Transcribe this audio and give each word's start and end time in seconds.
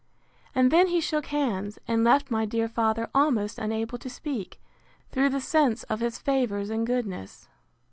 And 0.55 0.71
then 0.71 0.87
he 0.87 0.99
shook 0.99 1.27
hands, 1.27 1.77
and 1.87 2.03
left 2.03 2.31
my 2.31 2.43
dear 2.43 2.67
father 2.67 3.07
almost 3.13 3.59
unable 3.59 3.99
to 3.99 4.09
speak, 4.09 4.59
through 5.11 5.29
the 5.29 5.39
sense 5.39 5.83
of 5.83 5.99
his 5.99 6.17
favours 6.17 6.71
and 6.71 6.87
goodness. 6.87 7.47